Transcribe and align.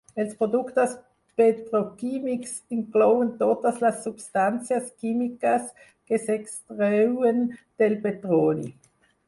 Els 0.21 0.29
productes 0.37 0.93
petroquímics 1.41 2.55
inclouen 2.77 3.29
totes 3.43 3.77
les 3.85 4.01
substàncies 4.07 4.89
químiques 5.05 5.69
que 5.91 6.23
s'extreuen 6.25 7.47
del 7.83 8.01
petroli. 8.11 8.71